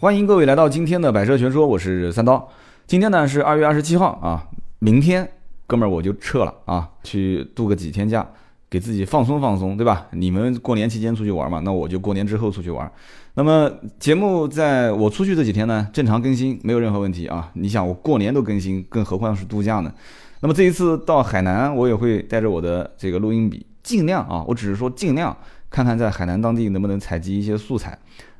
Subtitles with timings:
[0.00, 2.48] 欢迎各位来到今天的百车全说，我是三刀。
[2.86, 4.46] 今天呢是二月二十七号啊，
[4.78, 5.28] 明天
[5.66, 8.24] 哥们儿我就撤了啊，去度个几天假，
[8.70, 10.06] 给自己放松放松，对吧？
[10.12, 12.88] 你们过年期间出去玩嘛，那我就过年之后出去玩。
[13.34, 17.50] 那么节目在我出去这几天呢，正常更新，没有任何问题啊。
[17.54, 19.92] 你想我过年都更新，更何况是度假呢？
[20.38, 25.36] 那么这一次到海南，我也会带着我的这个录音笔，尽量啊，我只是说尽量
[25.68, 27.98] 看看在海南当地能不能采集一些素材。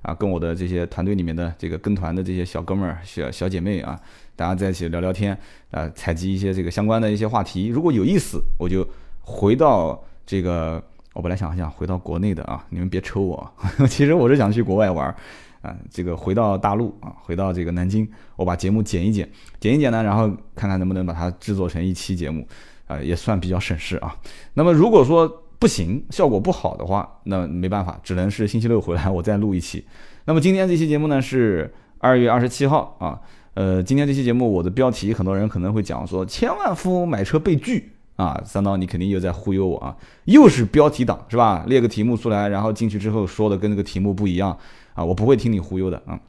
[0.08, 4.00] 啊，跟我的这些团队里面的这个跟团的这些小哥们儿、小小姐妹啊，
[4.34, 5.38] 大家在一起聊聊天，
[5.70, 7.66] 啊，采集一些这个相关的一些话题。
[7.66, 8.88] 如果有意思，我就
[9.20, 10.82] 回到这个，
[11.12, 13.52] 我本来想想回到国内的啊，你们别抽我，
[13.86, 15.14] 其实我是想去国外玩，
[15.60, 19.28] 啊，这个回到大陆啊，回到这个南京，我把节目剪一剪，
[19.60, 22.48] 剪一剪呢，然后看看能不能把它制作成一期节目，
[22.86, 24.16] 啊，也算比较省事啊。
[24.54, 29.84] 那么如果说，不行，效果不好的话，那没办法，只能是星期六回来 我再录一期。
[30.24, 33.20] 那么今天这期节目呢是二月二十七号啊，
[33.54, 41.64] 呃，今天这期节目我的标题很多人可能会讲说千万富翁买车被拒啊，三刀你肯定又在忽悠我啊，又是标题党是吧？
[41.66, 44.56] 列个题目出来，然后进去之后说的跟这个题目不一样
[44.94, 46.20] 啊，我不会听你忽悠的啊。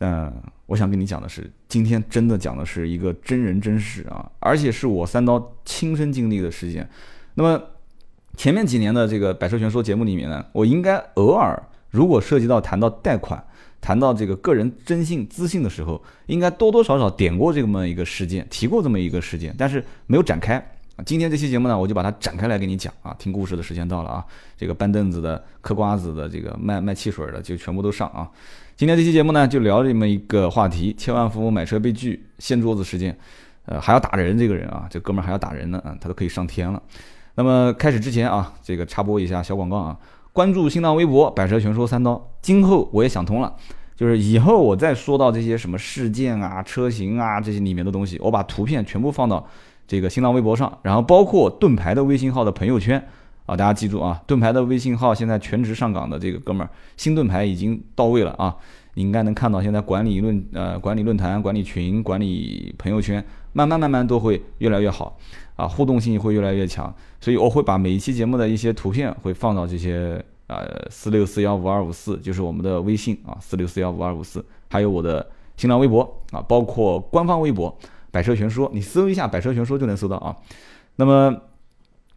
[0.00, 0.32] 嗯，
[0.66, 6.88] 我想跟你讲的是，今天真的讲的是一个真人真事啊，而且是我三刀亲身经历的事件。
[7.34, 7.62] 那么。
[8.36, 13.42] 前面几年的这个百车全说节目里面呢，我应该偶尔如果涉及到谈到贷款、
[13.80, 20.64] 谈到这个个人征信资信的时候，应该多多少少点过这么一个事件，提过这么一个事件，但是没有展开。
[21.04, 24.24] 今天这期节目呢，我就把它展开来给你讲啊，听故事的时间到了啊，
[24.56, 28.28] 这个搬凳子的、嗑瓜子的、这个卖卖汽水的，就全部都上啊。
[28.76, 33.16] 今天这期节目呢，就聊这么一个话题：千万富翁买车被拒、掀桌子事件，
[33.66, 36.82] 呃，还要打人，这个人啊，这哥们儿还要打人呢，啊，他都可以上天了。
[37.36, 39.96] 那么开始之前啊，这个插播一下小广告啊，
[40.32, 42.28] 关注新浪微博“百车全说三刀”。
[42.40, 43.54] 今后我也想通了，
[43.94, 49.46] 就是以后我再说到这些什么事件啊、车型啊这些里面的东西，我把图片全部放到
[49.86, 52.98] 这个新浪微博上，然后包括盾牌的微信号的朋友圈
[53.44, 58.56] 啊，大家记住啊，盾牌的微信号现在全职上岗的这个哥们儿，新盾牌已经到位了啊，
[58.94, 63.22] 你应该能看到现在管理论呃管理论坛、管理群、管理朋友圈，
[63.52, 65.18] 慢慢慢慢都会越来越好。
[65.56, 77.76] 啊，互动性会越来越强，所以我会把每一期节目的一些图片会放到这些呃四六四幺五二五四，就是我们的微信啊，四六四幺五二五四，还有我的新浪微博啊，包括官方微博
[78.10, 80.36] 百车全说，你搜一下百车全说就能搜到啊。
[80.96, 81.34] 那么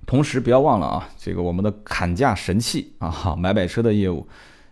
[0.05, 4.27] 同时不要忘了啊，这个我们的砍价神器啊，买买车的业务。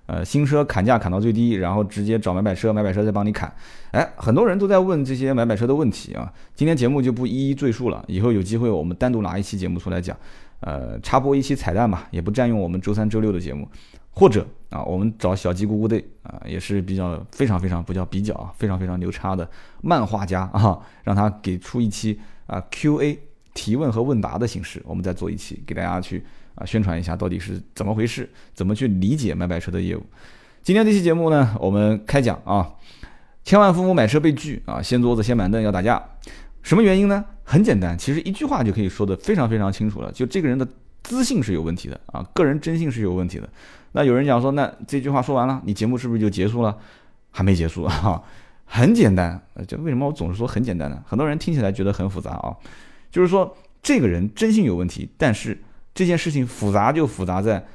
[0.07, 3.53] 呃，新车砍价砍到最低，然后直接找买买车，买买车再帮你砍。
[3.91, 6.33] 哎，很多人都在问这些买买车的问题啊。
[6.55, 10.17] 今天节目就不一一赘述了，以后有机会我们单独拿一期节目出来讲。
[10.61, 13.69] 呃，插播一期彩蛋吧，也不占用我们周三、周六的节目。
[14.11, 19.47] 或者啊，我们找小鸡咕咕队啊，也是比较非常非常不叫比较啊，非常非常牛叉的
[19.83, 23.19] 漫画家啊，让他给出一期啊 Q&A
[23.53, 26.25] 提问和问答的形式，我们再做一期给大家去。
[26.57, 30.03] 啊，宣传一下到底是怎么回事，怎么去理解买买车的业务。
[30.63, 32.67] 今天这期节目呢，我们开讲啊，
[33.43, 36.03] 千万富翁买车被拒啊，掀桌子掀板凳要打架，
[36.61, 37.23] 什么原因呢？
[37.43, 40.67] 很简单，其实一句话就可以说的非常非常清楚了，就这个人的
[41.03, 43.47] 资信是有问题的啊，个人征信是有问题的。
[43.93, 46.77] 那有人讲说，那这句话说完了，你节目是不是就结束了？
[47.31, 48.21] 还没结束啊，
[48.65, 51.01] 很简单，就为什么我总是说很简单呢？
[51.05, 52.57] 很多人听起来觉得很复杂啊，
[53.09, 55.57] 就是说这个人征信有问题，但是。
[55.97, 57.65] 这件事情复杂就复杂在，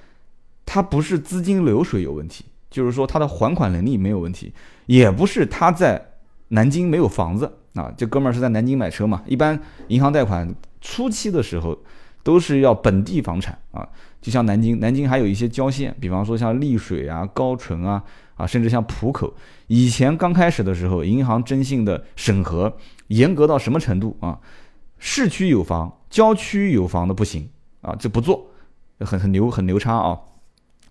[0.65, 4.53] 他不是资金流水有问题，就是说他的还款能力没有问题，
[4.87, 6.01] 也不是他在
[6.51, 7.93] 南京没有房子啊。
[7.97, 9.25] 这哥们儿是在南京买车嘛？
[9.27, 10.49] 一般银行贷款
[10.81, 11.77] 初期的时候
[12.23, 13.89] 都是要本地房产啊，
[14.21, 18.01] 就像南京，南京还有一些郊县，比方说像丽水啊、高淳啊
[18.37, 19.35] 啊，甚至像浦口，
[19.67, 22.73] 以前刚开始的时候，银行征信的审核
[23.09, 24.39] 严格到什么程度啊？
[25.01, 27.49] 市区有房，郊区有房的不行。
[27.83, 28.47] 啊，这不做，
[29.01, 30.19] 很很牛，很牛叉啊！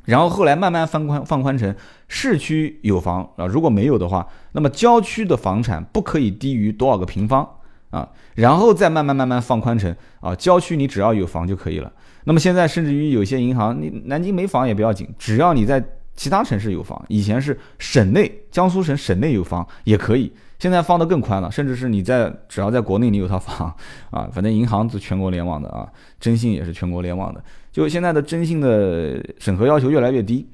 [0.06, 1.75] 然后后来慢慢放宽，放宽成
[2.07, 7.48] 市区有房啊，如果没有的话，那么郊区的房产不可以低于多少个平方
[7.92, 8.10] 啊？
[8.36, 11.92] 然后再慢慢慢慢放宽成啊，郊区你只要有房就可以了。
[12.24, 15.83] 那么现在甚至于有些银行，你南京没房也不要紧，只要你在
[16.15, 20.31] 其他城市有房，以前是省内，江苏省省内有房也可以。
[20.62, 23.74] 现在放得更宽了，甚至是你在只要在国内你有套房
[24.12, 27.44] 啊，反正银行是全国联网的啊，征信也是全国联网的。
[27.72, 30.48] 就现在的征信的审核要求越来越低。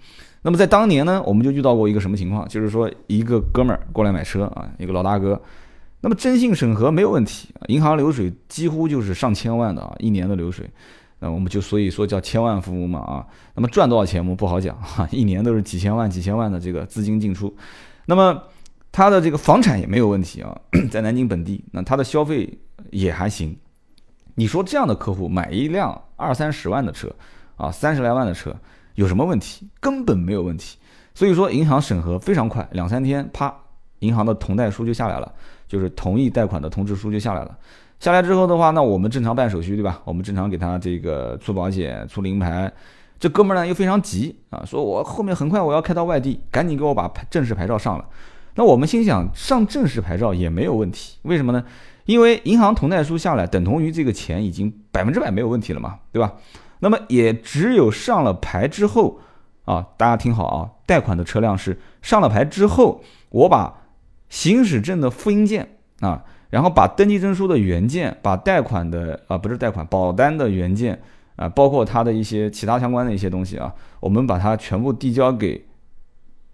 [0.43, 5.41] 那么在当年呢，我们就遇到过一个什么情况，就是说一个哥们儿过来买车啊，一个老大哥，
[5.99, 10.69] 那么征信审核没有问题，银行流水几乎就是上千万的啊，一年的流水，
[11.19, 17.53] 那我们就所以说叫千万富翁嘛啊，那么赚多少钱我们不好讲哈，一年都是几千万几千万的这个资金进出。
[18.05, 18.41] 那么
[18.97, 20.59] 他的这个房产也没有问题啊，
[20.89, 22.51] 在南京本地，那他的消费
[22.89, 23.55] 也还行。
[24.33, 27.07] 你说这样的客户买一辆二三十万的车
[27.57, 28.51] 啊，三十来万的车
[28.95, 29.69] 有什么问题？
[29.79, 30.79] 根本没有问题。
[31.13, 33.55] 所以说银行审核非常快，两三天，啪，
[33.99, 35.31] 银行的同贷书就下来了，
[35.67, 37.55] 就是同意贷款的通知书就下来了。
[37.99, 40.01] 下来之后的话，那我们正常办手续，对吧？
[40.05, 42.73] 我们正常给他这个出保险、出临牌。
[43.19, 48.03] 这哥们儿呢又非常急啊，说我后面很快我要开到外地，赶紧给我把正式牌照上了。
[48.57, 51.63] 那我们心想，上正式牌照也没有问题，为什么呢？
[52.05, 56.33] 因为银行同贷书下来，等同于这个钱已经百分之百没有问题了嘛，对吧？
[56.79, 59.19] 那么也只有上了牌之后
[59.65, 63.73] 啊，大家听好啊，贷款的车辆是上了牌之后，我把
[64.29, 66.23] 行驶证的复印件啊。
[66.49, 70.97] 然后把登记证书的原件，把贷款的啊不是贷款保单的原件
[71.35, 73.69] 啊，包括它的一些其他相关的一些东西啊，
[73.99, 75.66] 我们把它全部递交给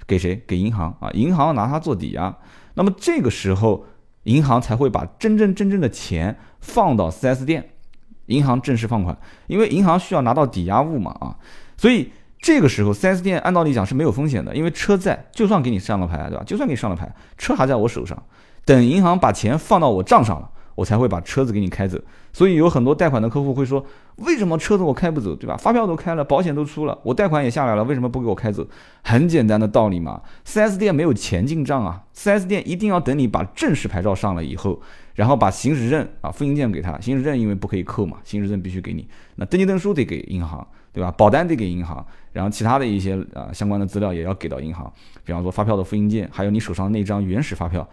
[0.07, 0.41] 给谁？
[0.45, 2.35] 给银行啊，银行拿它做抵押。
[2.73, 3.85] 那么这个时候，
[4.23, 7.69] 银行才会把真真正正的钱放到 4S 店，
[8.27, 9.17] 银行正式放款，
[9.47, 11.35] 因为银行需要拿到抵押物嘛啊，
[11.77, 16.43] 所以这个时候 4S 店按道理讲是没有风险的，因为车在，就算给你上了牌，对吧？
[16.45, 18.21] 就算给你上了牌，车还在我手上。
[18.65, 21.99] 等银行把钱放到我账上了，我才会把车子给你开走。
[22.33, 23.85] 所以有很多贷款的客户会说
[24.17, 25.55] ：“为什么车子我开不走，对吧？
[25.55, 28.67] 发票都开了，保险都出了，我贷款也下来了，为什么不给我开走？”
[29.03, 34.81] 很简单的道理嘛，4S 店没有钱进账啊，4S 店一定要等你把正式牌照上了以后，
[35.13, 39.07] 然后把行驶证啊复印件给他，行驶证因为不可以扣嘛，行驶证必须给你。
[39.35, 41.13] 那登记证书得给银行，对吧？
[41.15, 44.91] 保单得给银行，然后其他的一些啊相关的资料也要给到银行，
[45.23, 47.87] 比方说发票的复印件，还有你手上那张原始发票。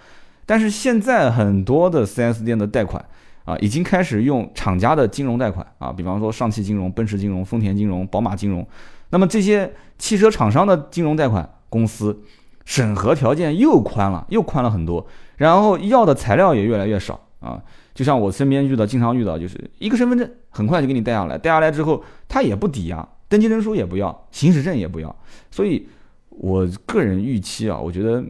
[0.46, 3.04] 但是现在很多的 4S 店的贷款
[3.50, 8.64] 啊，已经开始用厂家的金融贷款啊，比方说上汽金融、奔驰金融、丰田金融、宝马金融。
[9.11, 12.23] 那么这些汽车厂商的金融贷款公司，
[12.64, 15.05] 审核条件又宽了，又宽了很多，
[15.37, 17.61] 然后要的材料也越来越少啊。
[17.93, 25.17] 就像我身边遇到，经常遇到，就是一个身份证很快就给你贷下来，贷下来之后他也不抵押，登记证书也不要，行驶证也不要。
[25.50, 25.88] 所以
[26.29, 28.25] 我个人预期啊，我觉得。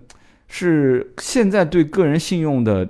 [0.52, 2.84] 是现在对个人信用的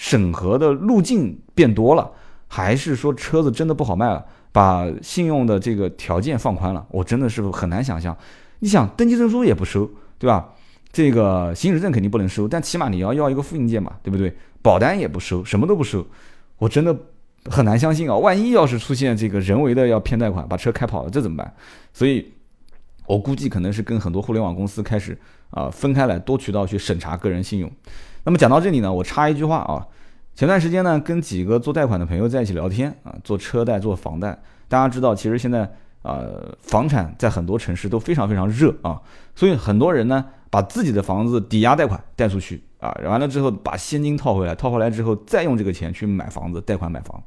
[0.00, 2.10] 审核的路径变多了，
[2.48, 6.82] 还是说车子真的不好卖了，把信用的这个条件放宽了？
[6.88, 8.16] 我真的是很难想象。
[8.60, 10.48] 你想登记证书也不收，对吧？
[10.90, 14.34] 这个行驶证肯定不能收，但起码你要要一个复印件嘛，对不对？
[14.62, 16.06] 保单也不收，什么都不收，
[16.56, 16.96] 我真的
[17.50, 18.16] 很难相信啊！
[18.16, 21.54] 万一要是出现这个人为的要骗贷款，把车开跑了，这怎么办？
[21.92, 22.32] 所以。
[23.06, 25.18] 我估计可能是跟很多互联网公司开始
[25.50, 27.68] 啊分开来多渠道去审查个人信用。
[28.24, 29.86] 那么讲到这里呢，我插一句话啊，
[30.34, 34.38] 前段时间呢跟几个做贷款的朋友在一起聊天啊，做车贷做房贷，
[34.68, 35.70] 大家知道其实现在
[36.02, 39.00] 呃房产在很多城市都非常非常热啊，
[39.34, 47.22] 所以很多人呢把自己的房子抵押贷款贷出去啊，完了之后把现金套回来，套回来之后再用这个钱去买房子贷款买房。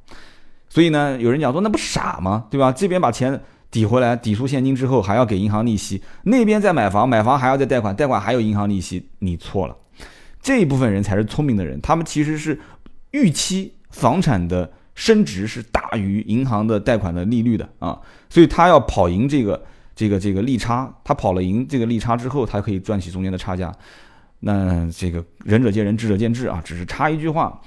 [0.70, 2.46] 所以呢，有人讲说那不傻吗？
[2.50, 2.72] 对吧？
[2.72, 3.40] 这边把钱。
[3.74, 9.76] 抵回来，抵出现金之后还要给银行利息，那边再买房，买房还要再贷款，贷款还有银行利息，你错了。
[10.44, 12.60] 这一部分人才是聪明的人，他们其实是
[13.12, 18.00] 预期房产的升值是大于银行的贷款的利率的啊，
[18.30, 19.60] 所以他要跑赢这个
[19.96, 23.74] 这个这个利差，他跑了赢这个利差之后，他可以赚取中间的差价。
[24.42, 27.60] 那这个仁者见仁，智者见智啊，只是插一句话。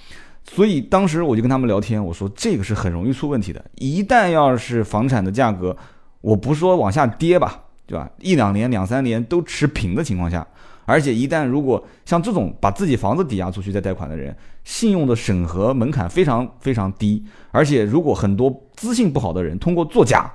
[0.44, 5.76] 所以当时我就跟他们聊天，我说这个是很容易出问题的，一旦要是房产的价格。
[6.20, 8.10] 我不说往下跌吧，对吧？
[8.18, 10.44] 一两年、两三年都持平的情况下，
[10.86, 20.32] 而且一旦如果像这种把自己房子抵押出去再贷款的人，信用的审核门槛非常非常低，而且如果很多资信不好的人通过作假，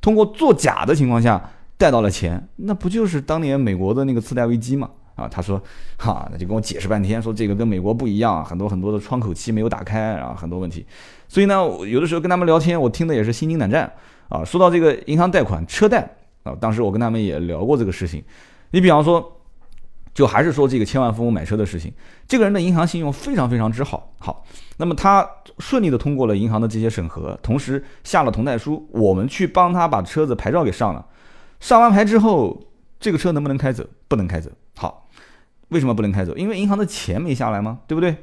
[0.00, 1.42] 通过作假的情况下
[1.78, 4.90] 贷到了钱，那不就是当年美国的那个次贷危机吗？
[5.14, 5.62] 啊，他说，
[5.96, 10.84] 哈，那就跟我解释半天，说这个跟美国不一样，很多很多的窗口期没有打开，然后很多问题，
[11.28, 11.54] 所以呢，
[11.86, 13.92] 有的时候跟他们聊天，我听的也是心惊胆战。
[14.28, 16.00] 啊，说到这个银行贷款、车贷
[16.42, 18.24] 啊，当时我跟他们也聊过这个事情。
[18.70, 19.33] 你比方说，
[20.14, 21.92] 就还是说这个千万富翁买车的事情，
[22.26, 24.44] 这个人的银行信用非常非常之好，好，
[24.76, 25.28] 那么他
[25.58, 31.04] 顺利的通过了银行的这些审核，同时下了同贷书，我们去帮他把车子牌照给上了。
[31.60, 32.58] 上完牌之后，
[33.00, 33.84] 这个车能不能开走？
[34.06, 34.50] 不能开走。
[34.76, 35.08] 好，
[35.68, 36.36] 为什么不能开走？
[36.36, 37.80] 因为银行的钱没下来吗？
[37.86, 38.16] 对不对？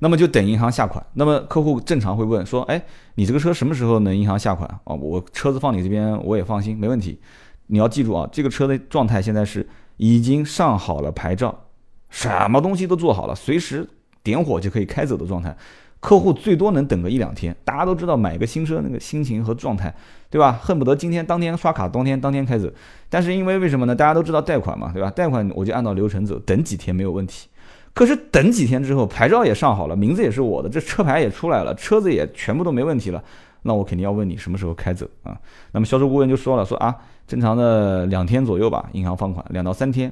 [0.00, 1.04] 那么就等银行下款。
[1.14, 2.80] 那么客户正常会问说：“哎，
[3.16, 4.94] 你这个车什么时候能银行下款啊？
[4.94, 7.20] 我车子放你这边我也放心，没问题。
[7.66, 11.66] 你要记住啊，这个车的状态现在是已经上好了牌照，
[12.08, 13.86] 什么东西都做好了，随时
[14.22, 15.54] 点火就可以开走的状态。
[16.00, 17.54] 客户最多能等个一两天。
[17.64, 19.92] 大家都知道买个新车那个心情和状态，
[20.30, 20.52] 对吧？
[20.52, 22.70] 恨不得今天当天刷卡，当天当天开走。
[23.08, 23.94] 但是因为为什么呢？
[23.94, 25.10] 大家都知道贷款嘛，对吧？
[25.10, 27.48] 贷款我就按照流程走，等几天没有问题。
[27.94, 33.20] 可是等几天之后，牌照也上好了，名字也是我的，这车牌也出来了，车子也全部都没问题了，
[33.62, 35.36] 那我肯定要问你什么时候开走啊？
[35.72, 36.94] 那么销售顾问就说了，说啊，
[37.28, 40.10] 正常的两天左右吧，银行放款两到三天。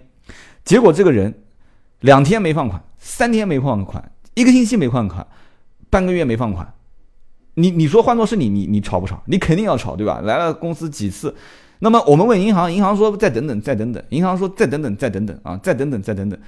[0.64, 1.34] 结果这个人
[2.00, 5.26] 两天没放款，三天没放款，一个星期没放款。
[5.88, 6.74] 半个月没放款，
[7.54, 9.22] 你你说换做是你你你吵不吵？
[9.26, 10.20] 你肯定要吵，对吧？
[10.24, 11.34] 来了公司几次，
[11.78, 16.38] 那么我们问银行，银行说再等等再等等，银行说再等等再等等啊，再等等再等等，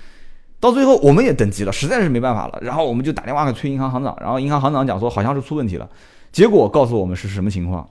[0.58, 5.88] 到最后我们也等急了，实在是没办法了，然后我们就打电话给催银行行长，然后银行行长讲说好像是出问题了，
[6.32, 7.88] 结果告诉我们是什么情况？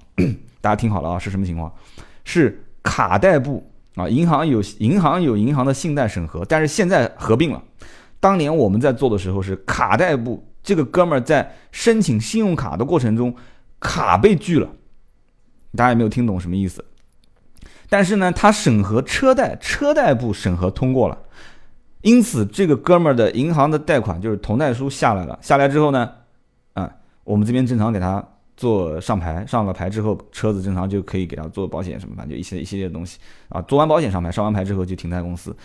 [0.59, 1.71] 大家听好了啊，是什么情况？
[2.25, 7.61] 是卡贷部啊，银行有银行有银行的信贷审核，但是现在合并了，
[8.21, 10.41] 当年我们在做的时候是卡贷部。
[10.63, 13.35] 这个哥们儿在申请信用卡的过程中，
[13.79, 14.69] 卡被拒了，
[15.75, 16.83] 大家有没有听懂什么意思？
[17.89, 21.17] 但是呢，他审核车贷，车贷部审核通过了，
[22.01, 25.37] 因此这个哥们儿的银行的贷款就是同贷书下来了。
[25.41, 26.09] 下来之后呢，
[26.73, 26.89] 啊，
[27.23, 28.25] 我们这边正常给他
[28.57, 33.61] 做上牌，上了牌之后，车子正常就可以给他做保险什么，反正就一些一系列的东西啊。
[33.61, 35.55] 做完保险上牌，上完牌之后就停在公司，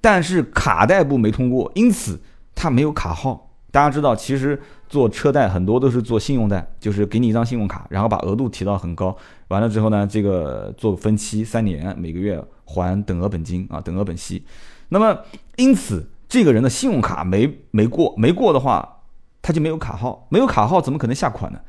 [0.00, 2.18] 但是卡贷部没通过，因此
[2.54, 3.44] 他没有卡号。
[3.70, 9.14] 大家知道，其实做车贷很多都是做信用贷，就是给你一张信用卡，然后把额度提到很高，
[9.48, 14.42] 完了之后呢，这个做分期三年，每个月还等额本金啊，等额本息。
[14.88, 15.18] 那么
[15.56, 19.00] 因此，这个人的信用卡没没过，没过的话，
[19.42, 21.60] 他就没有卡号，没有卡号怎么可能下款呢？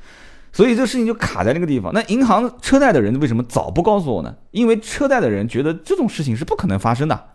[0.51, 1.93] 所以这事情就卡在那个地方。
[1.93, 4.35] 那银行车贷的人为什么早不告诉我呢？
[4.51, 7.25] 因为车贷的人觉得这种事情是不可能发生的，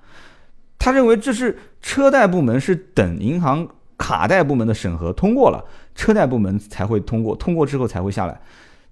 [0.79, 3.69] 他认为这是车贷部门是等银行。
[3.97, 8.39] 卡贷部门的审核通过了，车贷部门才会通过，通过之后才会下来。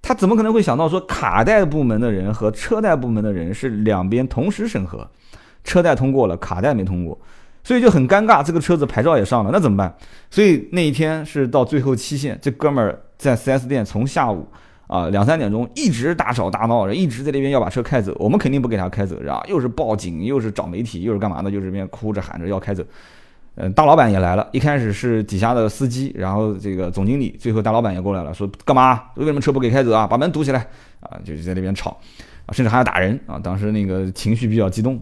[0.01, 5.11] 他怎么可能会想到说卡贷部门的人和车贷部门的人是两边同时审核，
[5.65, 7.21] 车贷通过了，卡贷没通过，
[7.65, 8.45] 所以就很尴尬。
[8.45, 9.93] 这个车子牌照也上了，那怎么办？
[10.31, 14.47] 所以那一天是到最后期限，这哥们儿在 4S 店从下午
[14.89, 18.13] 啊两三点钟一直大吵大闹，一直在那边要把车开走。
[18.19, 22.83] 我们肯定不给他开走，然后又是报警，又是找媒体，又是干嘛的，就这边哭着喊着要开走。
[23.55, 24.49] 嗯，大老板也来了。
[24.51, 29.01] 一开始是底下的司机，然后这个总经理，最后大老板也过来了，说干嘛？
[29.15, 30.07] 为什么车不给开走啊？
[30.07, 30.67] 把门堵起来
[31.01, 31.17] 啊！
[31.23, 31.91] 就是在那边吵
[32.47, 33.39] 啊，甚至还要打人啊！
[33.39, 35.01] 当时那个情绪比较激动。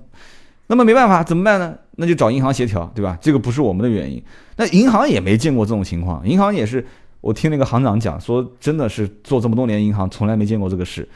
[0.67, 1.75] 那么没办法，怎么办呢？
[1.97, 3.17] 那就找银行协调，对吧？
[3.21, 4.23] 这个不是我们的原因。
[4.57, 6.85] 那银行也没见过这种情况，银行也是
[7.21, 11.09] 我听那个行长讲说，真的是做这么多年银行，从来没见过这个事。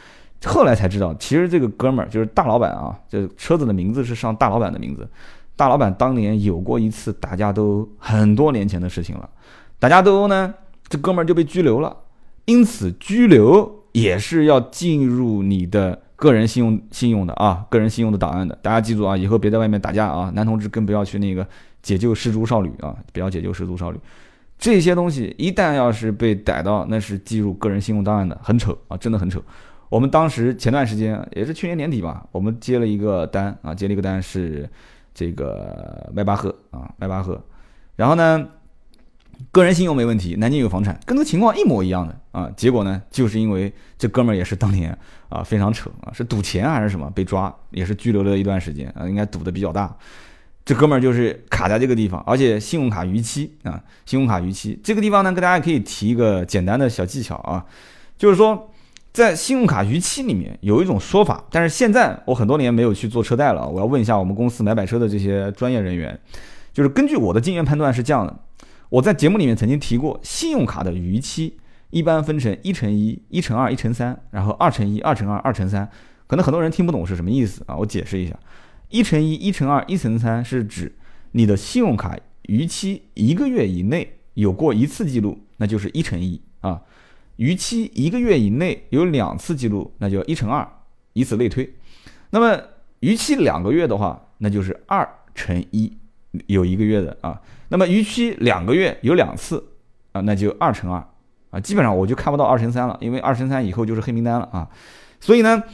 [0.44, 5.08] 后来才知道，其实这个哥们儿就是大老板啊，这车子的名字是上大老板的名字。
[5.56, 9.30] 大老板当年有过一次打架斗殴，很多年前的事情了。
[9.78, 10.52] 打架斗殴呢，
[10.88, 11.96] 这哥们儿就被拘留了。
[12.44, 18.54] 因此，拘留也是要进入你的个人信用信用的啊，个人信用的档案的。
[18.60, 21.46] 大家记住啊，以后别在外面打架啊，男同志更不要去那个
[21.80, 23.98] 解救失足少女啊，不要解救失足少女。
[24.58, 29.42] 这些东西一旦要是被逮到，那是记入个人信用档案的，很丑啊，真的很丑。
[29.88, 34.68] 我们当时前段时间也是去年年底吧，我们接了一个单啊，接了一个单是。
[35.16, 37.40] 这个迈巴赫啊，迈巴赫，
[37.94, 38.48] 然后呢，
[39.52, 42.50] 个人信用没问题，南京有房产，跟这个情况一模一样的啊。
[42.56, 49.96] 结果呢，就是因为这哥们儿也是当年啊非常扯啊，是赌钱还是什么被抓，也是拘留了一段时间啊，应该赌的比较大。
[50.64, 57.64] 这哥们儿就是卡在这个地方，而且信用卡逾期啊，信用卡逾期这个地方呢，跟大家可以提一个简单的小技巧啊，
[58.18, 58.70] 就是说。
[59.14, 66.18] 在信用卡逾期里面有一种说法，但是现在我很多年没有去做车贷了，我要问一下我们公司买买车的这些专业人员，
[66.72, 68.36] 就是根据我的经验判断是这样的。
[68.88, 71.56] 我在节目里面曾经提过，信用卡的逾期
[71.90, 75.88] 一般分成一乘一、一乘二、一乘三，然后二乘一、二乘二、二乘三。
[76.26, 78.36] 可能很多人听不懂是什么意思啊，我解释一下：
[78.94, 80.94] 一乘一、一乘二、一乘三是指
[81.32, 86.80] 你的信用卡逾期一个月以内有过一次记录，那就是一乘一啊。
[87.34, 90.64] 逾期一个月以内有两次记录，那就一乘二，
[91.14, 91.74] 以此类推。
[92.30, 92.56] 那么
[93.00, 95.92] 逾期两个月的话，那就是二乘一，
[96.46, 97.42] 有一个月的啊。
[97.70, 99.72] 那么逾期两个月有两次
[100.12, 101.04] 啊，那就二乘二
[101.50, 101.58] 啊。
[101.58, 104.70] 基本上我就看不到二乘三了，因为二乘三以后就是黑名单了啊。
[105.18, 105.64] 所以呢，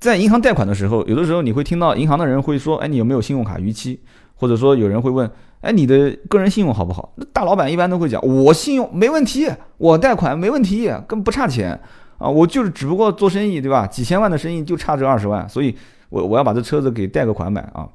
[0.00, 4.00] 在银行贷款的时候，有的时候你会听到银行的人会说：“哎，你有没有信用卡逾期？”
[4.34, 5.30] 或者说有人会问。
[5.60, 7.12] 哎，你的个人信用好不好？
[7.16, 11.78] 那大老板一般都会讲，我信用没问题，我贷款没问题，根不差钱
[12.16, 12.26] 啊！
[12.26, 13.86] 我就是只不过做生意，对吧？
[13.86, 15.76] 几千万的生意就差这二十万，所以
[16.08, 17.86] 我我要把这车子给贷个款买啊，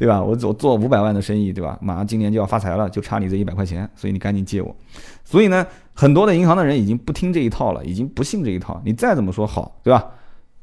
[0.00, 0.20] 对吧？
[0.20, 1.78] 我做做五百万的生意，对吧？
[1.80, 4.74] 马上今年就要发财了，就差你这一百块钱，所以你赶紧借我。
[5.24, 8.82] 所以呢，很多的银行的人已经不听这一套了，已经不信这一套。
[8.84, 10.04] 你再怎么说好，对吧？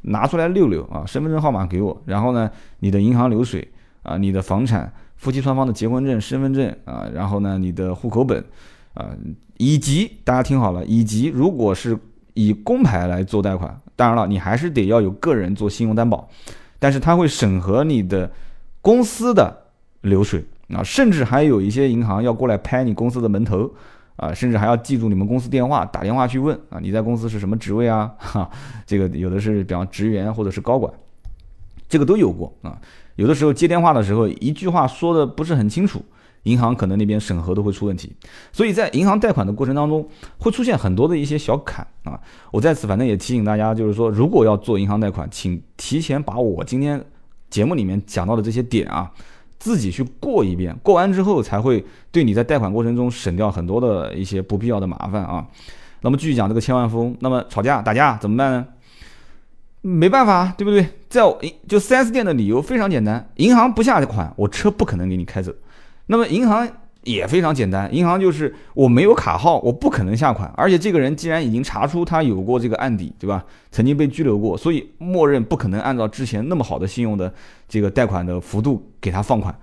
[0.03, 3.67] 拿出来溜溜啊，身份证号码给我，然后呢，你的银行流水
[4.03, 8.43] 啊，你的房产、夫妻双方的结婚证、身份证啊，然后呢，你的户口本
[8.93, 9.09] 啊，
[9.57, 11.97] 以及大家听好了，以及如果是
[12.33, 16.27] 以公牌来做贷款，当然了，你还是得要有个人做信用担保，
[16.79, 18.29] 但是他会审核你的
[18.81, 19.55] 公司的
[20.01, 23.71] 流水啊，甚至还有一些银行要过来拍你公司的门头。
[24.23, 28.09] 啊，甚至还要记住你们公司电话，打电话去问啊，你在公司是什么职位啊？
[28.17, 28.49] 哈，
[28.85, 30.93] 这个有的是比方职员或者是高管，
[31.89, 32.79] 这个都有过啊。
[33.15, 36.03] 有的时候接电话的时候，一句话说的不是很清楚，
[36.43, 38.15] 银行可能那边审核都会出问题。
[38.51, 42.19] 所以在银行贷款的过程当中，会出现很多的一些小坎啊。
[42.51, 47.03] 我在此反正也提醒大家，就是说，如果要做银行贷款，请提前把我今天
[47.49, 49.11] 节目里面讲到的这些点啊。
[49.63, 55.47] 自己去过一遍，过完之后才会对你在贷款过程中省掉很多的一些不必要的麻烦啊。
[56.01, 58.67] 那么继续讲这个千万富翁，那么吵架打架怎么办呢？
[59.79, 60.85] 没办法，对不对？
[61.07, 61.21] 在
[61.65, 65.53] 就 4S 店的理由非常简单，银行不下款，我车不可能给你开走。
[66.07, 66.69] 那么银行。
[67.03, 70.51] 也非常简单，银行就是我没有卡号，我不可能下款。
[70.55, 73.43] 而且这个人既然已经查出他有过这个案底，对吧？
[73.71, 77.33] 曾经被拘留过，所以默认不可能按照之前那么好的信用的
[77.67, 79.53] 这个贷款的幅度给他放款。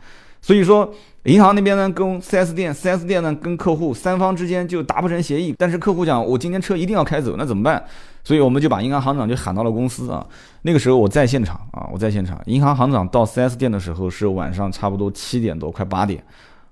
[0.42, 0.90] 所以说，
[1.24, 5.54] 银行那边呢跟 4S 店，4S 店呢跟客户三方之间就达不成协议。
[5.58, 7.82] 但是客户讲我今天车一定要开走，那怎么办？
[8.24, 10.26] 所以我们就把银行行长就喊到了公司啊。
[10.62, 12.40] 那个时候我在现场啊，我在现场。
[12.46, 16.22] 银行行长到 4S 店的时候是晚上差不多七点多，快八点。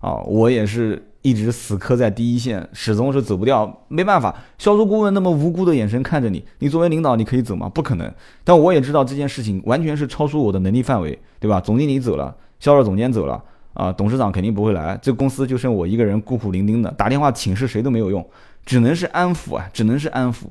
[0.01, 4.35] 啊，我也是一直死磕在第一线，始终是走不掉，没办法。
[4.57, 7.69] 销售顾问那么无辜的眼神看着你，你作为领导，你可以走吗？
[7.69, 8.09] 不可能。
[8.45, 11.61] 但我也知道这件事情完全是超出我的能力范围，对吧？
[11.61, 13.43] 总经理走了，销售总监走了，
[13.75, 18.25] 啊，董事长肯定不会来，这公司就剩我一个人孤苦伶仃的，打电话请示谁都没有用，
[18.65, 20.45] 只能是安抚啊，只能是安抚。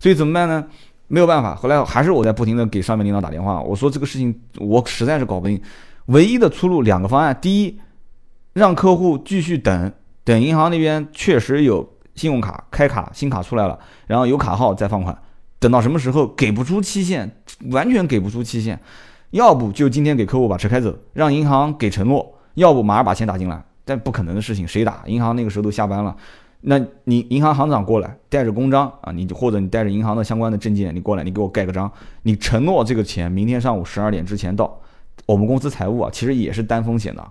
[0.00, 0.64] 所以怎么办呢？
[1.08, 1.54] 没有办法。
[1.54, 5.60] 后来还是我在不停的给上面领导打电话，我说这个事情我实在是搞不定，
[6.06, 7.78] 唯一的出路两个方案，第一。
[8.56, 9.92] 让客户继续等
[10.24, 15.14] 等，银行那边确实有信用卡开卡，新卡出来了，然后有卡号再放款，
[15.58, 17.30] 等到什么时候给不出期限，
[17.70, 18.80] 完全给不出期限，
[19.32, 25.02] 要不就今天给客户把车开走，让银行给承诺，要不马上把钱打进来，但不可能的事情，谁打？
[25.04, 26.16] 银行那个时候都下班了，
[26.62, 31.92] 那你银行行长过来带着公章啊，你或者你带着银行的相关的证件，你过来，你给我盖个章，
[32.22, 34.80] 你承诺这个钱明天上午十二点之前到，
[35.26, 37.22] 我们公司财务啊，其实也是担风险的。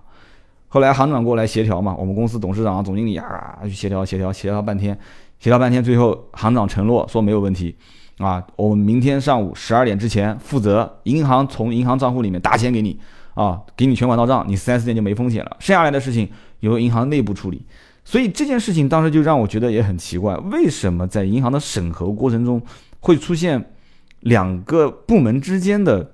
[0.76, 4.94] 后来行长过来协调嘛，我们公司董事长、总经理啊去协调协调协调半天，
[5.38, 7.74] 协调半天，最后行长承诺说没有问题，
[8.18, 13.00] 啊，我们明天上午十二点之前负责银行从银行账户里面打钱给你，
[13.32, 16.28] 啊，给你全款到账，你 4S 店就没风险了，剩下来的事情
[16.60, 17.64] 由银行内部处理。
[18.04, 22.60] 所以这件事情当时就让我觉得也很奇怪，为什么在银行的审核过程中
[23.00, 23.72] 会出现
[24.20, 26.12] 两个部门之间的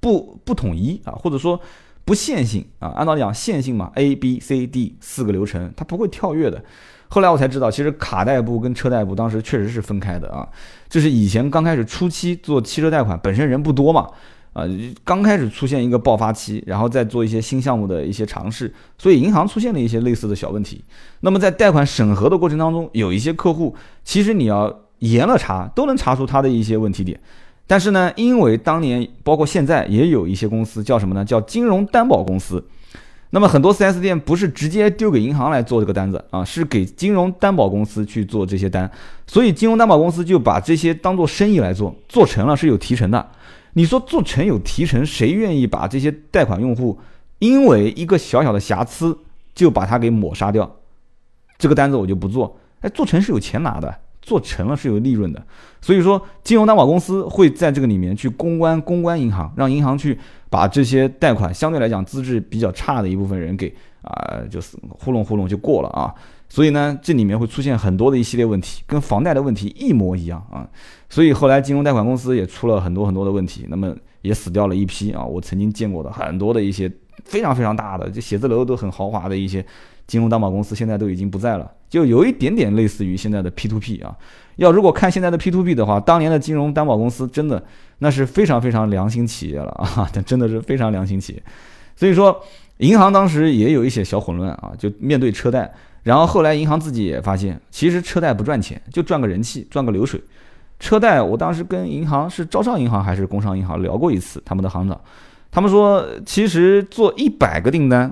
[0.00, 1.60] 不不统一啊，或者说？
[2.10, 6.60] 不线性啊，按道理讲线性嘛，A B C D 四个流程，它不会跳跃的。
[7.06, 10.44] 后来我才知道，其实卡贷部跟车贷部当时确实是分开的啊。
[10.88, 14.08] 这是以前刚开始初期做汽车贷款，本身人不多嘛，
[14.54, 14.64] 啊，
[15.04, 20.84] 刚开始出现一个爆发期，然后再做一些新项目的一些尝试，所以银行出现了一些类似的小问题。
[21.20, 27.20] 那么在贷款审核的过程当中，有一些客户，其实你要严了查，都能查出他的一些问题点。
[27.70, 31.24] 但是呢，因为当年包括现在也有一些公司叫什么呢？
[31.24, 32.66] 叫金融担保公司。
[33.30, 38.90] 那么很多 4S 店不是直接丢给银行来做这个单子啊，是给金融担保公司去做这些单。
[39.24, 43.24] 所以金融担保公司就把这些当做生意来做，做成了是有提成的。
[43.74, 46.98] 你说做成有提成，谁愿意把这些贷款用户
[47.38, 49.16] 因为一个小小的瑕疵
[49.54, 50.68] 就把它给抹杀掉？
[51.56, 52.58] 这个单子我就不做。
[52.80, 53.94] 哎，做成是有钱拿的。
[54.30, 55.44] 做成了是有利润的，
[55.80, 60.16] 所以说金融担保公司会在这个里面去公关公关银行，让银行去
[60.48, 66.14] 把这些贷款相对来讲资质比较差的一部分人给啊，就是糊弄糊弄就过了啊。
[66.48, 70.64] 所以呢，这里面会出现很多的一系列问题，跟房贷的问题一模一样啊。
[71.08, 75.24] 所以后来金融贷款公司也出了很多很多的问题，那么也死掉了一批啊。
[75.24, 76.88] 我曾经见过的很多的一些
[77.24, 79.66] 非常非常大的，就写字楼都很豪华的一些。
[80.06, 84.16] 金融担保公司现在都已经不在了，就有一点点类似于现在的 P to P 啊。
[84.56, 87.62] 要如果看现在的 P to P 的话，当年的金融担保公司真的
[87.98, 91.42] 那是非常非常良心企业了啊， 真的是非常良心企业。
[91.96, 92.42] 所以说，
[92.78, 95.70] 银行当时也有一些小混乱啊，就面对车贷。
[96.02, 100.18] 然后后来银行自己也发现，其实车贷不赚钱，就赚个人气，赚个流水。
[100.78, 104.98] 车贷，我当时跟银行是招商银行还是工商银行聊过一次，他们的行长，
[105.50, 108.10] 他们说其实做一百个订单，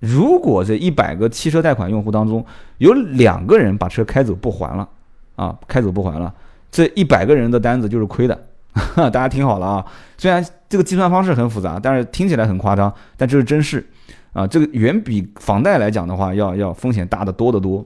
[0.00, 2.44] 如果这一百个汽车贷款用户当中
[2.78, 4.88] 有两个人把车开走不还了，
[5.36, 6.32] 啊，开走不还了，
[6.70, 8.38] 这一百个人的单子就是亏的。
[8.94, 9.86] 大家听好了啊，
[10.18, 13.86] 虽然这个计算方式很复杂，但是听起来很夸张，但这是真事
[14.34, 14.46] 啊。
[14.46, 17.84] 这个远比房贷来讲的话，要要风险大得多得多。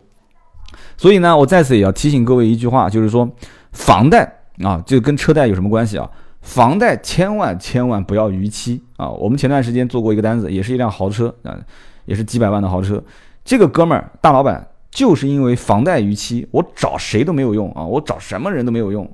[0.97, 3.31] 所以呢，我在此也要提醒各位一句话，就是说，
[3.71, 6.11] 房贷啊，这跟车贷有什么关系啊？
[6.41, 9.11] 房贷千万千万不要逾期啊！
[9.11, 11.55] 我们前段时间做过一个单子，也是一辆豪车啊，
[12.05, 13.03] 也是几百万的豪车。
[13.45, 19.11] 这个哥们儿大老板就是因为房贷逾期，我找谁都没有用啊，我找什么人都没有用，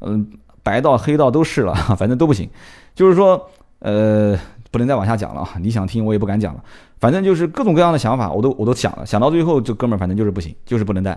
[0.00, 0.28] 嗯。
[0.66, 2.50] 白道黑道都是了， 反正都不行。
[2.92, 3.40] 就是说，
[3.78, 4.36] 呃，
[4.72, 5.50] 不能再往下讲了啊！
[5.60, 6.64] 你想听我也不敢讲了。
[6.98, 11.16] 反正就是各种各样的想法，我都我都想了，想到最后，这哥们儿反正就是不行，就是不能贷。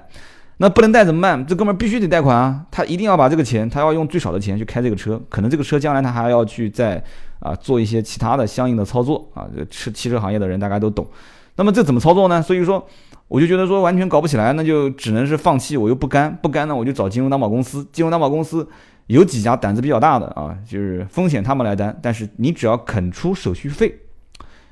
[0.61, 1.45] 那不能贷怎么办？
[1.45, 2.65] 这哥们儿必须得贷款啊！
[2.69, 5.19] 他一定要把这个钱，他要用最少的钱去开这个车。
[5.29, 7.01] 可能这个车将来他还要去再
[7.39, 9.47] 啊做一些其他的相应的操作啊。
[9.55, 11.07] 这汽汽车行业的人大家都懂。
[11.55, 12.41] 那么这怎么操作呢？
[12.41, 12.85] 所以说，
[13.29, 15.77] 我就觉得说完全搞不起来，那就只能是放弃。
[15.77, 17.87] 我又不甘，不甘呢，我就找金融担保公司。
[17.91, 18.67] 金融担保公司。
[19.07, 24.01] 有几家胆子比较大的啊，就是风险他们来担，但是你只要肯出手续费，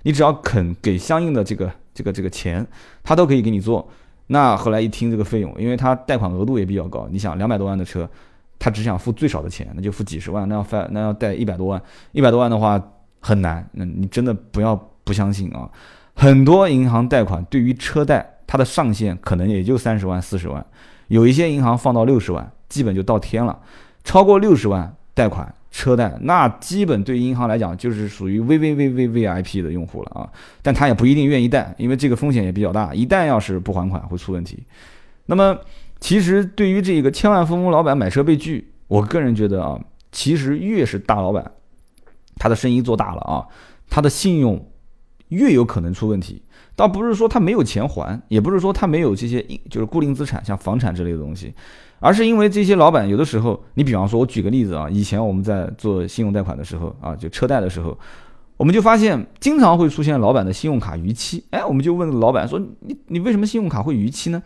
[0.04, 2.64] 你只要肯给相应的这个这个这个钱，
[3.04, 3.90] 他都可以给你做。
[4.28, 8.10] 那后来一听这个费用，因为他贷款额度也比较高，你想两百多万的车，
[8.60, 12.82] 他只想付最少的钱，那就付几十万，那要贷那要贷一百多万，一百多万的话
[13.20, 13.68] 很难。
[13.72, 15.70] 那你真的不要不相信啊，
[16.14, 20.66] 很多银行贷款对于车贷，它的上限可能也就三十万四十万，
[21.08, 23.58] 有一些银行放到六十万，基本就到天了。
[24.04, 30.28] 超过六十万贷款车贷，那基本对银行来讲就是属于 V V V V V I P 的用户了啊，
[30.64, 34.64] 但他也不一定愿意贷，因为这个风险也比较大，一旦要是不还款会出问题。
[35.28, 35.56] 那么，
[36.00, 39.80] 其实对于这个千万富翁老板买车被拒，我个人觉得啊，
[40.12, 41.52] 其实越是大老板，
[42.38, 43.46] 他的生意做大了啊，
[43.88, 44.72] 他的信用
[45.28, 46.42] 越有可能出问题。
[46.76, 51.54] 倒不是说他没有钱还，也不是说他没有这些就是固定资产，像房产之类的东西。
[52.00, 57.98] 而是因为这些老板有的时候，你比方说，我举个例子啊，以前我们在做信用贷款的时候啊，就车贷的时候，
[58.56, 61.44] 我们就发现经常会出现老板的信用卡逾期。
[61.52, 64.42] 哎，我们就问老板说：“你你为什么信用卡会逾期呢？”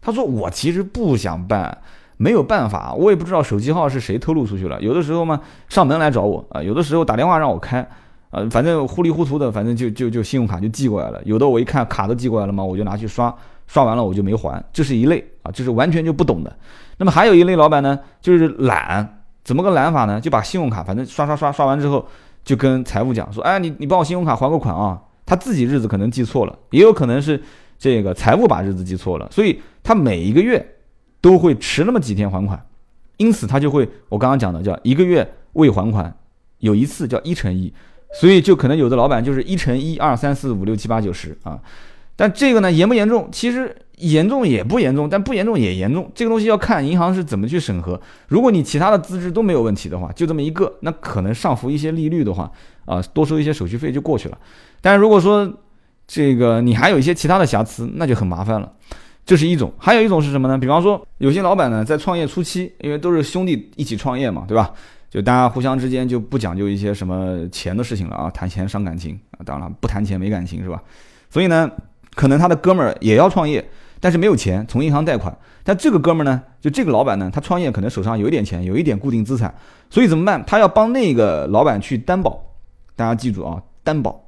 [0.00, 1.78] 他说：“我其实不想办，
[2.16, 4.80] 没有办法，我也不知道手机号是谁透露出去了。
[4.80, 7.88] 有的时候嘛，上门来找我啊，有的时候打电话让我开，
[8.30, 11.20] 呃，反正糊里糊涂的，反正就就就信用卡就寄过来了。
[11.24, 13.34] 有的我一看卡都寄过来了嘛，我就拿去刷，
[13.66, 16.56] 刷完了我就没还，这是一类啊，这是完全就不懂的。”
[16.98, 20.20] 那么还有一类老板呢，就是懒，怎么个懒法呢？
[20.20, 22.06] 就把信用卡反正刷刷刷刷完之后，
[22.44, 25.00] 就跟财务讲说，哎，你你帮我信用卡还个款啊。
[25.28, 27.42] 他自己日子可能记错了，也有可能是
[27.76, 30.64] 这个财务把日子记错了，所以他每一个月
[31.20, 32.64] 都会迟那么几天还款，
[33.16, 36.16] 因此他就会我刚刚讲的叫一个月未还款，
[36.60, 37.74] 有一次叫一乘一，
[38.12, 41.58] 所以就可能有的老板就是一乘一二三四五六七八九十啊。
[42.14, 43.28] 但这个呢严不严重？
[43.32, 43.74] 其实。
[43.96, 46.12] 严重也不严重，但不严重也严重。
[46.14, 47.98] 这个东西要看银行是怎么去审核。
[48.28, 52.52] 如果你其他的资质都没有问题的话，就这么一个，那可能上浮一些利率的话，
[52.84, 54.36] 啊，多收一些手续费就过去了。
[54.82, 55.50] 但是如果说
[56.06, 58.70] 这个你还有一些其他的瑕疵，那就很麻烦了。
[59.24, 60.58] 这是一种，还有一种是什么呢？
[60.58, 64.74] 比方说有些老板呢，在创业初期，因为都是兄弟一起创业嘛，对吧？
[65.16, 70.82] 就大家互相之间就不讲究一些什么钱的事情了啊，谈钱伤感情啊，当然不谈钱没感情是吧？
[71.30, 71.70] 所以呢，
[72.14, 73.66] 可能他的哥们儿也要创业。
[73.98, 79.54] 但是没有钱从银行贷款，但这个哥们儿呢，就这个老板呢，他创业可能手上有一点钱，有一点固定资产，
[79.88, 80.44] 所以怎么办？
[80.46, 82.38] 他要帮那个老板去担保。
[82.94, 84.20] 大家记住啊，担保，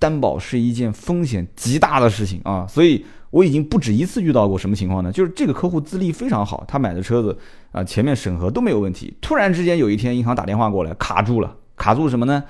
[0.00, 2.66] 担保是一件风险极大的事情啊。
[2.68, 5.12] 所以我已经不止一次遇到过什么情况呢？
[5.12, 7.36] 就是这个客户资历非常好，他买的车子
[7.70, 12.42] 啊，前面审核都没有问题，突然之间有一天银行打电话过来，卡住了，卡住什么呢？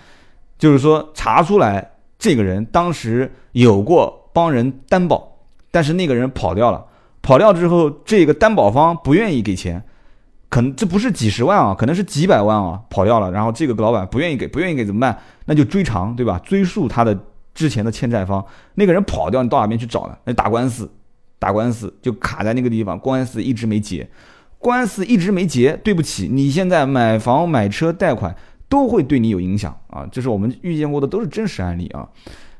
[0.57, 5.33] 就是说查出来这个人当时有过帮人担保。
[5.73, 6.87] 但是那个人跑掉了，
[7.21, 9.83] 跑掉之后，这个担保方不愿意给钱，
[10.49, 13.31] 可能这不是几十万啊，可能是几百万啊，跑掉了。
[13.33, 15.19] 然后这个老板不愿意给，不愿意给怎么办？
[15.45, 16.41] 那就追偿，对吧？
[16.45, 17.19] 追溯他的
[17.57, 18.47] 之前的欠债方。
[18.77, 20.17] 那个人跑掉，你到哪边去找呢？
[20.27, 20.89] 那打官司，
[21.41, 24.09] 打官司就卡在那个地方，官司一直没结，
[24.59, 25.77] 官司一直没结。
[25.83, 28.37] 对不起，你现在买房、买车、贷款
[28.69, 30.07] 都会对你有影响啊！
[30.13, 32.09] 这是我们遇见过的，都是真实案例啊。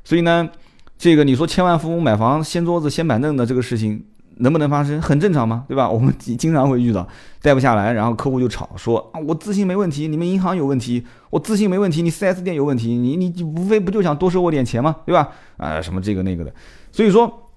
[0.03, 0.51] 所以呢。
[0.99, 4.03] 这个你说千万富翁买房掀桌子掀板凳的这个事情
[4.37, 5.01] 能不能发生？
[5.01, 5.89] 很正常嘛，对吧？
[5.91, 7.07] 我们经常会遇到
[7.43, 14.97] 贷不下来，然后客户就吵说啊，我资信没问题，你们银行有问题，我资信没问题，你 4S 店有问题，你你无非不就想多收我点钱吗？
[15.05, 15.31] 对吧？
[15.57, 16.53] 啊，什么这个那个的。
[16.93, 17.51] 所以说，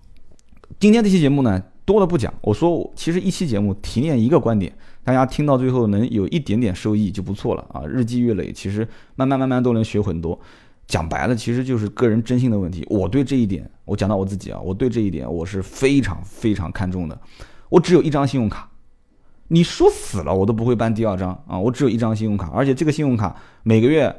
[0.79, 2.33] 今天这期节目呢，多的不讲。
[2.41, 7.83] 我说，其实一期节目提炼一个观点，大家听到最后能有一点点收益就不错了啊。
[7.85, 10.39] 日积月累，其实慢慢慢慢都能学很多。
[10.89, 12.83] 讲白了，其实就是个人真心的问题。
[12.89, 17.15] 我对这一点，我讲到我自己啊，我对这一点我是非常非常看重的。
[17.69, 18.67] 我只有一张信用卡，
[19.49, 21.59] 你说死了我都不会办第二张啊。
[21.59, 24.13] 我只有一张信用卡，而且这个信用卡每个月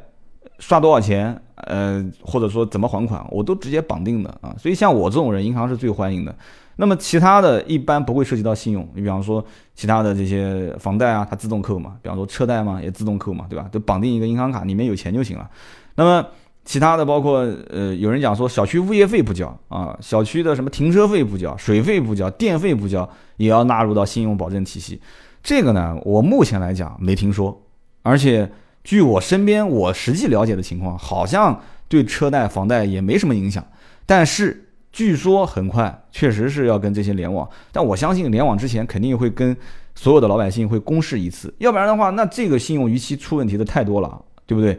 [0.61, 4.55] 刷多少钱，呃，或者说怎么还款，我都直接绑定的啊。
[4.57, 6.33] 所以像我这种人，银行是最欢迎的。
[6.77, 13.69] 那么其他的一般不会涉及到信用，你比方说其他的这些房贷啊，它自动扣嘛；比方说车贷嘛，也自动扣嘛，对吧？
[13.73, 15.51] 都绑定一个银行卡，里面有钱就行了。
[15.97, 16.27] 那么
[16.65, 25.01] 其他的包括呃，有人讲说小区物业费不交啊，小区的什么停车费不交、水费不交、电费不交，也要纳入到信用保证体系。
[25.43, 27.61] 这个呢，我目前来讲没听说，
[28.03, 28.51] 而且
[28.85, 33.65] 据我身边我实际了解的情况，好像对车贷、房贷也没什么影响，
[34.07, 34.67] 但是。
[34.93, 39.57] 据说很快，确实是要跟这些联网，但我相信联网之前肯定会跟
[39.95, 44.77] 所有的老百姓会公示一次，要不然的话，那这个信用逾期出问题的太多了，对不对？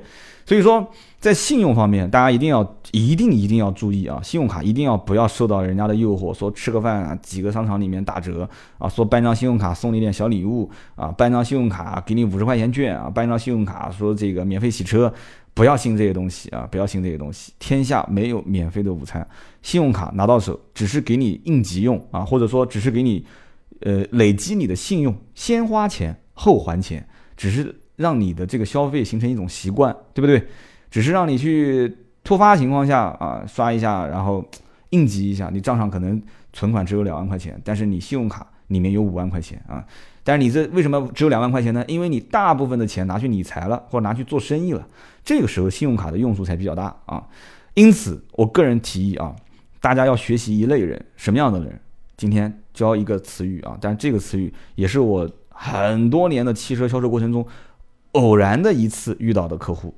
[0.51, 0.85] 所以说，
[1.17, 8.45] 在信用方面，大家一定要一定一定要注意啊，信用卡一定要不要受到人家的诱惑，说吃个饭啊，几个商场里面打折
[8.77, 15.13] 啊，说办张信用卡送你点小礼物啊，办张信用卡给你五十块钱券啊，办张信用卡说这个免费洗车。
[15.53, 16.67] 不要信这些东西啊！
[16.69, 17.53] 不要信这些东西。
[17.57, 19.25] 天下没有免费的午餐，
[19.61, 23.25] 信用卡拿到手只是给你应急用啊，或者说只是给你，
[23.79, 30.45] 呃，累积你的信用，先花钱后还钱，只是让你的这个消费形成一种习惯，对不对？
[30.89, 34.43] 只是让你去突发情况下啊刷一下，然后
[34.89, 39.85] 应急一下，你账上可能存款只有两万块钱，但是你信用卡里面有五万块钱啊。
[40.23, 41.83] 但是你这为什么只有两万块钱呢？
[41.87, 44.87] 因为你大部分的钱拿去理财了，或者拿去做生意了，
[45.23, 47.23] 这个时候信用卡的用处才比较大啊。
[47.73, 49.35] 因此，我个人提议啊，
[49.79, 51.79] 大家要学习一类人，什么样的人？
[52.17, 57.43] 今天教一个词语啊，但这个词语也是我很多年的汽车销售过程中
[58.11, 59.93] 偶然的一次遇到的客户，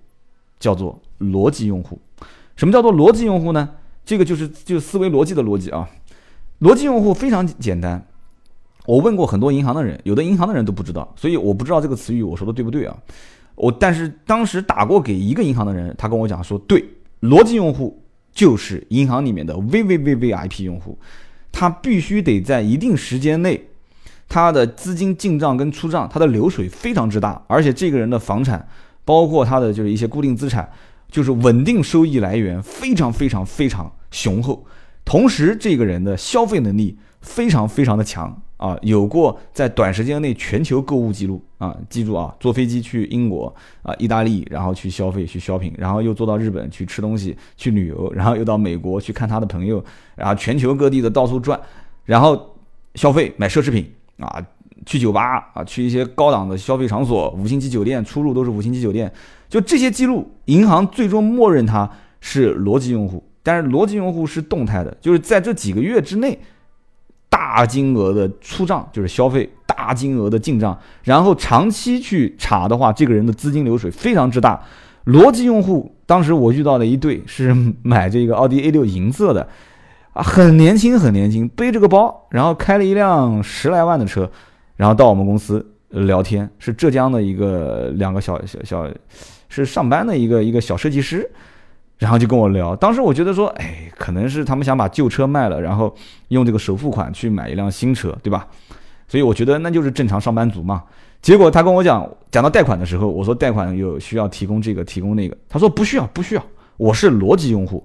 [0.59, 1.99] 叫做逻辑用户。
[2.55, 3.69] 什么叫做逻辑用户呢？
[4.05, 5.89] 这个就是就思维逻辑的逻辑啊。
[6.59, 8.05] 逻辑用户非常简单。
[8.85, 12.95] 我问过很多银行的人，有的银行的人都不知道，所以我不知道这个词语我说的对不对啊？
[13.55, 16.83] 我但是当时打过给一个银行的人，他跟我讲说，对，
[17.21, 20.97] 逻辑用户就是银行里面的 VVVVIP 用户，
[21.51, 23.69] 他必须得在一定时间内，
[24.33, 28.67] 他的资金进账跟出账，他的流水非常之大，而且这个人的房产，
[29.05, 30.67] 包括他的就是一些固定资产，
[31.07, 34.65] 就是稳定收益来源非常非常非常雄厚，
[35.05, 38.41] 同时这个人的消费能力非常非常的强。
[38.57, 41.75] 啊，有过在短时间内全球购物记录啊！
[41.89, 49.83] 记住啊，坐飞机去英国啊、意大利，然后去消费、去 shopping，然后又坐到日本去吃东西、去旅游，然后又到美国去看他的朋友，
[50.15, 51.59] 然后全球各地的到处转，
[52.05, 52.55] 然后
[52.95, 54.41] 消费买奢侈品啊，
[54.85, 59.11] 去酒吧啊，去一些高档的消费场所，五星级酒店出入都是五星级酒店，
[59.49, 66.39] 就这些记录，银行最终默认他是逻辑用户，但是逻辑用户是动态的，就是在这几个月之内。
[67.29, 74.61] 大金额的出账就是消费，大金额的进账，然后长期去查的话，这个人的资金流水非常之大。
[75.05, 79.47] 逻辑用户，当时我遇到的一对是买这个奥迪 A 六银色的，
[80.13, 84.29] 啊，很年轻很年轻，背着个包，然后开了一辆十来万的车，
[84.75, 88.87] 然后到我们公司聊天，是浙江的一个两个小小小，
[89.49, 91.29] 是上班的一个一个小设计师。
[91.99, 95.95] 然后就跟我聊，当时我觉得说，哎，可能是他们想把旧车卖了，然后
[96.29, 98.45] 用这个首付款去买一辆新车，对吧？
[99.07, 100.83] 所以我觉得那就是正常上班族嘛。
[101.21, 106.43] 结果他跟我讲，讲到贷款的时候，我说贷款有需要提供这个提供那个，他说不需要不需要，
[106.75, 107.81] 我是逻辑用户。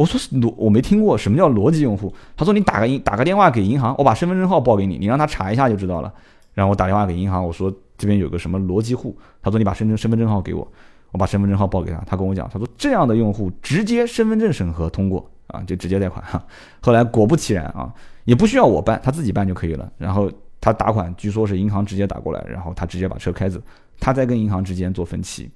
[0.00, 2.10] 我说逻我没听过什么叫逻辑用户。
[2.34, 6.10] 他说你打个银打个电话给银行，我把身份证号报给你，你让他查一下就知道了。
[6.54, 10.66] 然后我打电话给银行，我说这边有个什么逻辑户，他说你把身份身份证号给我。
[11.12, 16.40] 我把身份证号报给他，他跟我讲，他说这样的用户直接身份证审核通过啊，就直接贷款哈。
[16.80, 17.92] 后来果不其然啊，
[18.24, 19.90] 也不需要我办，他自己办就可以了。
[19.98, 23.60] 然后他打款，据说是银行直接打过来，然后他直接把车开走，
[23.98, 25.50] 他在跟银行之间做分期，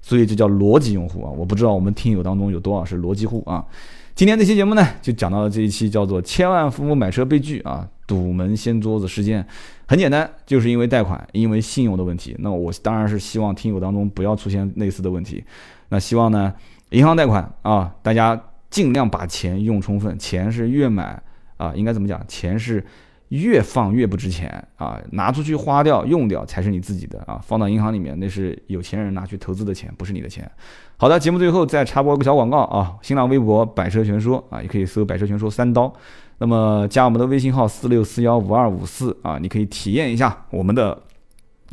[0.00, 1.30] 所以这叫逻辑用户啊。
[1.30, 3.64] 我不知道我们听友当中有多少是逻辑户啊。
[4.14, 9.46] 今天这期节目呢，就讲到了这一期叫做“千万父母买车被拒”啊，堵门掀桌子事件。
[9.86, 12.34] 很简单，就是因为贷款，因为信用的问题。
[12.40, 15.44] 那我当然是希望听友当中不要出现类似的问题。
[15.88, 16.52] 那希望呢，
[16.90, 20.18] 银行贷款啊，大家尽量把钱用充分。
[20.18, 21.22] 钱是越买
[21.56, 22.20] 啊，应该怎么讲？
[22.26, 22.84] 钱是
[23.28, 30.50] 越放越不值钱啊，拿出去花掉用掉才是你自己的啊，放到银行里面那是有钱人拿去投资的钱，不是你的钱。
[30.96, 35.92] 好的，节目最后再插播一个小广告啊，新浪微博百车全说啊，也可以搜百车全说三刀，
[36.38, 41.02] 那么加我们的微信号四六四幺五二五四啊，你可以体验一下我们的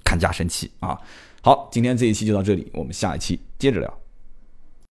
[0.04, 0.98] 砍价神器啊。
[1.42, 4.05] 好，今天这一期就到这里，我们下一期接着聊。